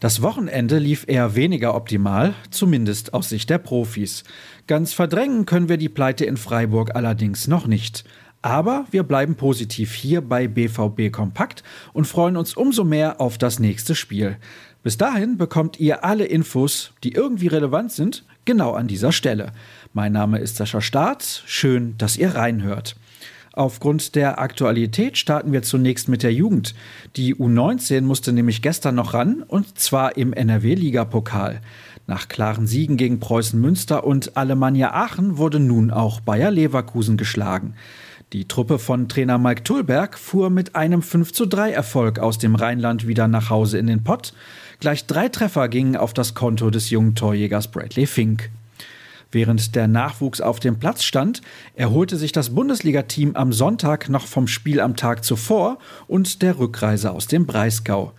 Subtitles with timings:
[0.00, 4.22] Das Wochenende lief eher weniger optimal, zumindest aus Sicht der Profis.
[4.68, 8.04] Ganz verdrängen können wir die Pleite in Freiburg allerdings noch nicht.
[8.40, 11.64] Aber wir bleiben positiv hier bei BVB Kompakt
[11.94, 14.36] und freuen uns umso mehr auf das nächste Spiel.
[14.84, 19.50] Bis dahin bekommt ihr alle Infos, die irgendwie relevant sind, genau an dieser Stelle.
[19.94, 21.42] Mein Name ist Sascha Staat.
[21.44, 22.94] Schön, dass ihr reinhört.
[23.58, 26.76] Aufgrund der Aktualität starten wir zunächst mit der Jugend.
[27.16, 31.60] Die U19 musste nämlich gestern noch ran und zwar im NRW-Liga-Pokal.
[32.06, 37.74] Nach klaren Siegen gegen Preußen Münster und Alemannia Aachen wurde nun auch Bayer Leverkusen geschlagen.
[38.32, 42.54] Die Truppe von Trainer Mike Tulberg fuhr mit einem 5 zu 3 Erfolg aus dem
[42.54, 44.34] Rheinland wieder nach Hause in den Pott.
[44.78, 48.50] Gleich drei Treffer gingen auf das Konto des jungen Torjägers Bradley Fink.
[49.30, 51.42] Während der Nachwuchs auf dem Platz stand,
[51.74, 57.10] erholte sich das Bundesliga-Team am Sonntag noch vom Spiel am Tag zuvor und der Rückreise
[57.10, 58.12] aus dem Breisgau.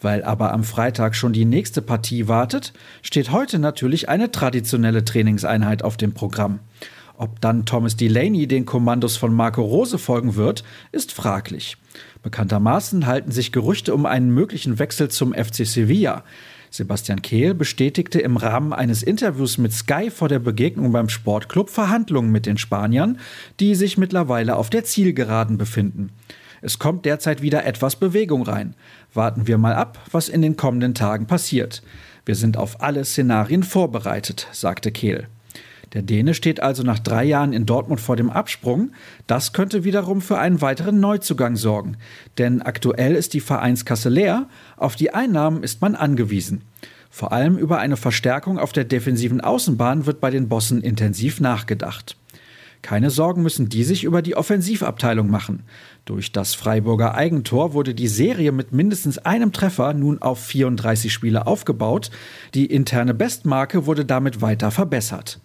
[0.00, 5.82] Weil aber am Freitag schon die nächste Partie wartet, steht heute natürlich eine traditionelle Trainingseinheit
[5.82, 6.60] auf dem Programm.
[7.16, 11.76] Ob dann Thomas Delaney den Kommandos von Marco Rose folgen wird, ist fraglich.
[12.22, 16.24] Bekanntermaßen halten sich Gerüchte um einen möglichen Wechsel zum FC Sevilla.
[16.72, 22.32] Sebastian Kehl bestätigte im Rahmen eines Interviews mit Sky vor der Begegnung beim Sportclub Verhandlungen
[22.32, 23.18] mit den Spaniern,
[23.60, 26.12] die sich mittlerweile auf der Zielgeraden befinden.
[26.62, 28.74] Es kommt derzeit wieder etwas Bewegung rein.
[29.12, 31.82] Warten wir mal ab, was in den kommenden Tagen passiert.
[32.24, 35.28] Wir sind auf alle Szenarien vorbereitet, sagte Kehl.
[35.92, 38.92] Der Däne steht also nach drei Jahren in Dortmund vor dem Absprung.
[39.26, 41.96] Das könnte wiederum für einen weiteren Neuzugang sorgen.
[42.38, 46.62] Denn aktuell ist die Vereinskasse leer, auf die Einnahmen ist man angewiesen.
[47.10, 52.16] Vor allem über eine Verstärkung auf der defensiven Außenbahn wird bei den Bossen intensiv nachgedacht.
[52.80, 55.62] Keine Sorgen müssen die sich über die Offensivabteilung machen.
[56.04, 61.46] Durch das Freiburger Eigentor wurde die Serie mit mindestens einem Treffer nun auf 34 Spiele
[61.46, 62.10] aufgebaut.
[62.54, 65.38] Die interne Bestmarke wurde damit weiter verbessert.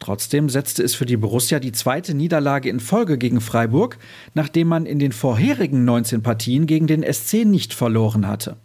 [0.00, 3.98] Trotzdem setzte es für die Borussia die zweite Niederlage in Folge gegen Freiburg,
[4.34, 8.56] nachdem man in den vorherigen 19 Partien gegen den SC nicht verloren hatte.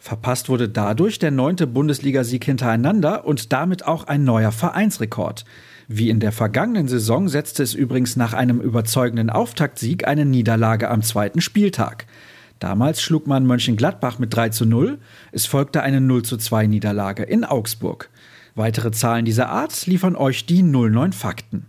[0.00, 5.46] Verpasst wurde dadurch der neunte Bundesligasieg hintereinander und damit auch ein neuer Vereinsrekord.
[5.86, 11.02] Wie in der vergangenen Saison setzte es übrigens nach einem überzeugenden Auftaktsieg eine Niederlage am
[11.02, 12.06] zweiten Spieltag.
[12.58, 14.98] Damals schlug man Mönchengladbach mit 3 zu 0,
[15.32, 18.10] es folgte eine 0 zu 2 Niederlage in Augsburg.
[18.54, 21.66] Weitere Zahlen dieser Art liefern euch die 09 Fakten.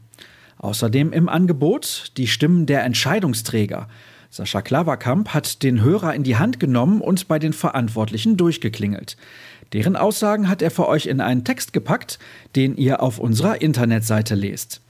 [0.58, 3.88] Außerdem im Angebot die Stimmen der Entscheidungsträger.
[4.30, 9.18] Sascha Klaverkamp hat den Hörer in die Hand genommen und bei den Verantwortlichen durchgeklingelt.
[9.74, 12.20] Deren Aussagen hat er für euch in einen Text gepackt,
[12.56, 14.82] den ihr auf unserer Internetseite lest.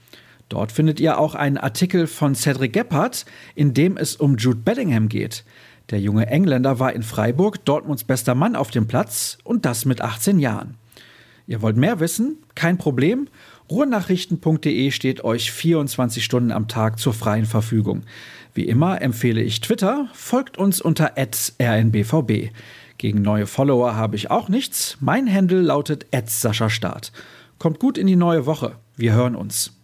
[0.48, 3.24] Dort findet ihr auch einen Artikel von Cedric Gebhardt,
[3.54, 5.44] in dem es um Jude Bellingham geht.
[5.90, 10.02] Der junge Engländer war in Freiburg Dortmunds bester Mann auf dem Platz und das mit
[10.02, 10.74] 18 Jahren.
[11.46, 12.38] Ihr wollt mehr wissen?
[12.54, 13.28] Kein Problem.
[13.70, 18.02] Ruhrnachrichten.de steht euch 24 Stunden am Tag zur freien Verfügung.
[18.54, 22.50] Wie immer empfehle ich Twitter, folgt uns unter rnbvb.
[22.98, 24.96] Gegen neue Follower habe ich auch nichts.
[25.00, 26.06] Mein Handle lautet
[26.68, 27.12] Start.
[27.58, 28.76] Kommt gut in die neue Woche.
[28.96, 29.76] Wir hören uns.